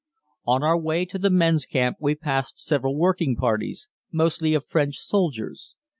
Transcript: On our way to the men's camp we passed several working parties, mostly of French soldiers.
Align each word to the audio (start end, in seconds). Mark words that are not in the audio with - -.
On 0.47 0.63
our 0.63 0.79
way 0.79 1.05
to 1.05 1.19
the 1.19 1.29
men's 1.29 1.67
camp 1.67 1.97
we 1.99 2.15
passed 2.15 2.59
several 2.59 2.97
working 2.97 3.35
parties, 3.35 3.87
mostly 4.11 4.55
of 4.55 4.65
French 4.65 4.95
soldiers. 4.95 5.75